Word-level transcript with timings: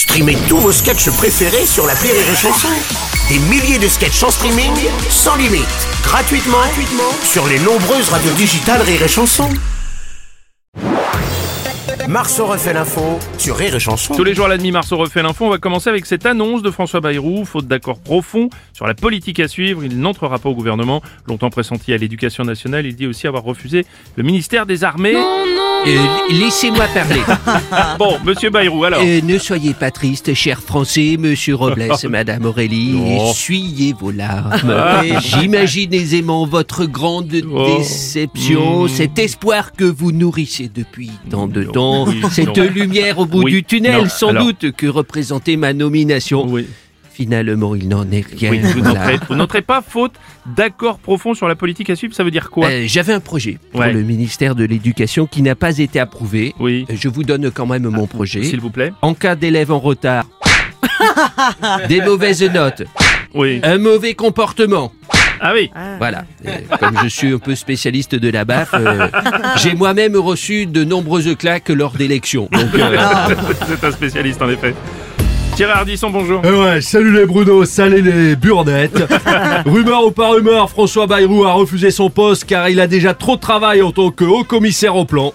Streamez 0.00 0.38
tous 0.48 0.56
vos 0.56 0.72
sketchs 0.72 1.10
préférés 1.10 1.66
sur 1.66 1.86
la 1.86 1.92
Rire 1.92 2.14
et 2.14 2.34
Chanson. 2.34 2.68
Des 3.28 3.38
milliers 3.50 3.78
de 3.78 3.86
sketchs 3.86 4.22
en 4.22 4.30
streaming, 4.30 4.72
sans 5.10 5.36
limite, 5.36 5.66
gratuitement, 6.02 6.56
gratuitement 6.56 7.12
sur 7.22 7.46
les 7.46 7.58
nombreuses 7.58 8.08
radios 8.08 8.32
digitales 8.32 8.80
Rire 8.80 9.02
et 9.02 9.08
Chanson. 9.08 9.50
Marceau 12.08 12.46
refait 12.46 12.72
l'info 12.72 13.18
sur 13.36 13.56
Rire 13.58 13.74
et 13.74 13.78
Chanson. 13.78 14.14
Tous 14.14 14.24
les 14.24 14.34
jours 14.34 14.46
à 14.46 14.48
la 14.48 14.56
demi, 14.56 14.72
Marceau 14.72 14.96
refait 14.96 15.22
l'info. 15.22 15.44
On 15.44 15.50
va 15.50 15.58
commencer 15.58 15.90
avec 15.90 16.06
cette 16.06 16.24
annonce 16.24 16.62
de 16.62 16.70
François 16.70 17.00
Bayrou. 17.00 17.44
Faute 17.44 17.66
d'accord 17.66 18.00
profond 18.00 18.48
sur 18.72 18.86
la 18.86 18.94
politique 18.94 19.38
à 19.38 19.48
suivre, 19.48 19.84
il 19.84 20.00
n'entrera 20.00 20.38
pas 20.38 20.48
au 20.48 20.54
gouvernement. 20.54 21.02
Longtemps 21.26 21.50
pressenti 21.50 21.92
à 21.92 21.98
l'éducation 21.98 22.42
nationale, 22.42 22.86
il 22.86 22.96
dit 22.96 23.06
aussi 23.06 23.26
avoir 23.26 23.42
refusé 23.42 23.84
le 24.16 24.22
ministère 24.22 24.64
des 24.64 24.82
Armées. 24.82 25.18
Euh, 25.86 26.06
Laissez-moi 26.30 26.86
parler. 26.94 27.20
Bon, 27.98 28.18
monsieur 28.24 28.50
Bayrou, 28.50 28.84
alors. 28.84 29.00
Euh, 29.04 29.20
ne 29.22 29.38
soyez 29.38 29.72
pas 29.74 29.90
triste, 29.90 30.34
cher 30.34 30.60
Français, 30.60 31.16
monsieur 31.18 31.54
Robles, 31.54 31.88
madame 32.08 32.44
Aurélie. 32.44 32.92
Non. 32.92 33.30
Essuyez 33.30 33.94
vos 33.98 34.10
larmes. 34.10 34.74
J'imagine 35.20 35.92
aisément 35.94 36.46
votre 36.46 36.84
grande 36.86 37.32
Oh. 37.52 37.76
déception, 37.78 38.84
Mm. 38.84 38.88
cet 38.88 39.18
espoir 39.18 39.72
que 39.72 39.84
vous 39.84 40.12
nourrissez 40.12 40.70
depuis 40.74 41.10
tant 41.30 41.46
de 41.46 41.64
Non. 41.64 41.72
temps, 41.72 42.04
Oui, 42.08 42.22
cette 42.30 42.56
non. 42.56 42.64
lumière 42.64 43.18
au 43.18 43.26
bout 43.26 43.42
Oui, 43.44 43.52
du 43.52 43.64
tunnel, 43.64 44.02
non, 44.04 44.08
sans 44.08 44.28
alors. 44.28 44.44
doute, 44.44 44.72
que 44.72 44.86
représentait 44.86 45.56
ma 45.56 45.72
nomination. 45.72 46.46
Oui, 46.48 46.66
Finalement, 47.30 47.74
il 47.74 47.86
n'en 47.86 48.10
est 48.10 48.24
rien. 48.26 48.50
oui, 48.50 48.60
vous 48.60 48.80
Voilà. 48.82 48.98
n'entrez- 48.98 49.18
vous 49.28 49.34
n'entrez 49.34 49.60
pas 49.60 49.82
faute 49.86 50.12
d'accord 50.46 50.98
profond 50.98 51.34
sur 51.34 51.48
la 51.48 51.54
politique 51.54 51.90
à 51.90 51.94
suivre, 51.96 52.14
ça 52.14 52.24
veut 52.24 52.30
dire 52.30 52.48
quoi? 52.50 52.68
Euh, 52.68 52.84
J'avais 52.86 53.12
un 53.12 53.20
projet 53.20 53.58
pour 53.72 53.80
Ouais. 53.82 53.92
le 53.92 54.00
ministère 54.02 54.54
de 54.54 54.64
l'Éducation 54.64 55.26
qui 55.26 55.42
n'a 55.42 55.54
pas 55.54 55.76
été 55.76 56.00
approuvé. 56.00 56.54
Oui, 56.58 56.86
Euh, 56.88 56.94
Je 56.98 57.08
vous 57.10 57.22
donne 57.22 57.50
quand 57.50 57.66
même 57.66 57.86
mon 57.90 58.06
projet. 58.06 58.42
s'il 58.42 58.60
vous 58.60 58.70
plaît. 58.70 58.94
En 59.02 59.12
cas 59.12 59.34
d'élève 59.36 59.70
en 59.70 59.80
retard, 59.80 60.24
des 61.88 62.00
mauvaises 62.00 62.42
notes, 62.42 62.84
Oui. 63.34 63.60
un 63.64 63.76
mauvais 63.76 64.14
comportement. 64.14 64.90
Ah 65.42 65.52
oui. 65.54 65.70
Voilà. 65.98 66.24
Euh, 66.46 66.50
comme 66.78 66.98
je 67.02 67.08
suis 67.08 67.32
un 67.32 67.38
peu 67.38 67.54
spécialiste 67.54 68.14
de 68.14 68.30
la 68.30 68.44
baffe, 68.46 68.72
euh, 68.74 69.08
j'ai 69.56 69.74
moi-même 69.74 70.16
reçu 70.16 70.64
de 70.66 70.84
nombreuses 70.84 71.34
claques 71.38 71.68
lors 71.70 71.92
d'élections. 71.92 72.48
Donc, 72.52 72.74
euh, 72.74 72.96
C'est 73.68 73.84
un 73.84 73.92
spécialiste 73.92 74.40
en 74.42 74.48
effet. 74.50 74.74
Thierry 75.56 75.72
Ardisson, 75.72 76.10
bonjour. 76.10 76.40
Eh 76.44 76.50
ouais, 76.50 76.80
salut 76.80 77.12
les 77.12 77.26
Bruno, 77.26 77.64
salut 77.64 78.00
les 78.02 78.34
burnettes. 78.36 79.02
rumeur 79.66 80.06
ou 80.06 80.10
pas 80.10 80.30
rumeur, 80.30 80.70
François 80.70 81.06
Bayrou 81.06 81.44
a 81.44 81.52
refusé 81.52 81.90
son 81.90 82.08
poste 82.08 82.44
car 82.44 82.68
il 82.68 82.80
a 82.80 82.86
déjà 82.86 83.12
trop 83.14 83.36
de 83.36 83.40
travail 83.40 83.82
en 83.82 83.92
tant 83.92 84.10
que 84.10 84.24
haut 84.24 84.44
commissaire 84.44 84.96
au 84.96 85.04
plan. 85.04 85.32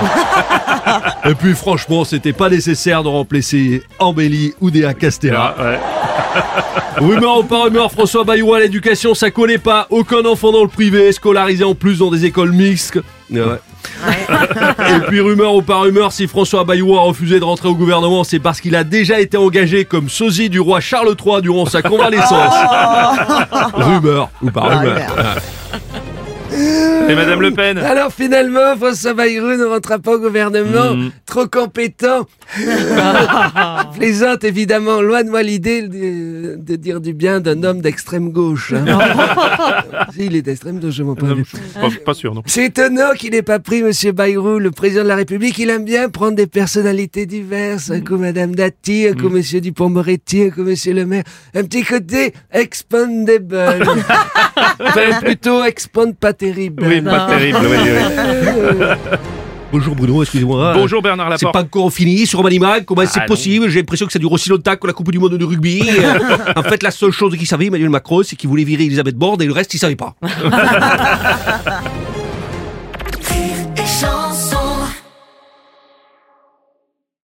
Et 1.24 1.34
puis 1.34 1.54
franchement, 1.54 2.04
c'était 2.04 2.32
pas 2.32 2.48
nécessaire 2.48 3.02
de 3.02 3.08
remplacer 3.08 3.82
Ambelli 3.98 4.54
ou 4.60 4.70
Déa 4.70 4.94
Castella. 4.94 5.54
Ah, 5.58 5.62
ouais. 5.62 5.78
Rumeur 6.98 7.38
ou 7.38 7.42
pas 7.44 7.64
rumeur, 7.64 7.90
François 7.90 8.24
Bayrou 8.24 8.54
à 8.54 8.60
l'éducation, 8.60 9.14
ça 9.14 9.30
collait 9.30 9.58
pas. 9.58 9.86
Aucun 9.90 10.24
enfant 10.24 10.52
dans 10.52 10.62
le 10.62 10.68
privé, 10.68 11.10
scolarisé 11.12 11.64
en 11.64 11.74
plus 11.74 11.98
dans 11.98 12.10
des 12.10 12.24
écoles 12.24 12.52
mixtes. 12.52 13.00
Ouais. 13.30 13.42
Et 14.06 15.00
puis 15.08 15.20
rumeur 15.20 15.54
ou 15.54 15.62
pas 15.62 15.78
rumeur, 15.80 16.12
si 16.12 16.26
François 16.26 16.64
Bayrou 16.64 16.96
a 16.96 17.00
refusé 17.00 17.40
de 17.40 17.44
rentrer 17.44 17.68
au 17.68 17.74
gouvernement, 17.74 18.24
c'est 18.24 18.38
parce 18.38 18.60
qu'il 18.60 18.76
a 18.76 18.84
déjà 18.84 19.20
été 19.20 19.36
engagé 19.36 19.84
comme 19.84 20.08
sosie 20.08 20.50
du 20.50 20.60
roi 20.60 20.80
Charles 20.80 21.16
III 21.24 21.42
durant 21.42 21.66
sa 21.66 21.82
convalescence. 21.82 22.54
rumeur 23.74 24.30
ou 24.42 24.50
pas 24.50 24.60
rumeur. 24.60 25.00
Et 27.08 27.14
Madame 27.14 27.40
Le 27.40 27.50
Pen 27.50 27.78
Alors 27.78 28.12
finalement, 28.12 28.76
François 28.76 29.12
Bayrou 29.14 29.56
ne 29.56 29.64
rentrera 29.64 29.98
pas 29.98 30.12
au 30.14 30.18
gouvernement. 30.18 30.94
Mhm. 30.94 31.10
Trop 31.26 31.46
compétent. 31.46 32.26
Plaisante 33.96 34.44
évidemment. 34.44 35.00
Loin 35.02 35.24
de 35.24 35.30
moi 35.30 35.42
l'idée 35.42 35.82
de, 35.88 36.56
de 36.56 36.76
dire 36.76 37.00
du 37.00 37.12
bien 37.12 37.40
d'un 37.40 37.62
homme 37.64 37.80
d'extrême 37.80 38.30
gauche. 38.30 38.72
hein. 38.74 38.84
si, 40.14 40.26
il 40.26 40.36
est 40.36 40.42
d'extrême 40.42 40.78
gauche, 40.80 40.94
je 40.94 41.02
m'en 41.02 41.14
parle. 41.14 41.42
pas, 41.74 41.88
pas 42.04 42.14
sûr, 42.14 42.34
non. 42.34 42.42
C'est 42.46 42.66
étonnant 42.66 43.12
qu'il 43.16 43.32
n'ait 43.32 43.42
pas 43.42 43.58
pris 43.58 43.82
Monsieur 43.82 44.12
Bayrou, 44.12 44.58
le 44.58 44.70
président 44.70 45.02
de 45.02 45.08
la 45.08 45.16
République. 45.16 45.58
Il 45.58 45.70
aime 45.70 45.84
bien 45.84 46.08
prendre 46.08 46.36
des 46.36 46.46
personnalités 46.46 47.26
diverses. 47.26 47.90
Un 47.90 48.00
coup 48.00 48.16
Madame 48.16 48.54
Dati, 48.54 49.06
un 49.08 49.14
coup 49.14 49.28
Monsieur 49.28 49.60
Dupont-Moretti, 49.60 50.44
un 50.44 50.50
coup 50.50 50.62
Monsieur 50.62 50.94
le 50.94 51.04
maire. 51.06 51.24
Un 51.54 51.64
petit 51.64 51.82
côté 51.82 52.32
expandable. 52.52 53.58
enfin, 54.80 55.20
plutôt 55.20 55.64
expand 55.64 56.14
pas 56.16 56.32
terrible. 56.32 56.82
Pas 57.00 57.26
terrible. 57.26 57.58
oui, 57.62 57.76
oui. 57.78 58.86
Bonjour 59.72 59.94
Bruno, 59.96 60.22
excusez-moi. 60.22 60.74
Bonjour 60.74 61.00
Bernard 61.00 61.28
C'est 61.38 61.46
Laporte. 61.46 61.54
pas 61.54 61.62
encore 61.78 61.90
fini 61.90 62.26
sur 62.26 62.42
Manimal, 62.42 62.84
comment 62.84 63.00
Ah, 63.04 63.06
c'est 63.06 63.20
non. 63.20 63.26
possible 63.26 63.70
J'ai 63.70 63.78
l'impression 63.80 64.04
que 64.04 64.12
ça 64.12 64.18
dure 64.18 64.30
aussi 64.30 64.50
longtemps 64.50 64.76
que 64.76 64.86
la 64.86 64.92
Coupe 64.92 65.10
du 65.10 65.18
Monde 65.18 65.38
de 65.38 65.44
rugby. 65.46 65.82
En 66.56 66.62
fait, 66.62 66.82
la 66.82 66.90
seule 66.90 67.10
chose 67.10 67.34
qu'il 67.38 67.46
savait, 67.46 67.68
Emmanuel 67.68 67.88
Macron, 67.88 68.20
c'est 68.22 68.36
qu'il 68.36 68.50
voulait 68.50 68.64
virer 68.64 68.84
Elisabeth 68.84 69.16
Borne 69.16 69.40
et 69.40 69.46
le 69.46 69.52
reste, 69.54 69.72
il 69.72 69.78
savait 69.78 69.96
pas. 69.96 70.14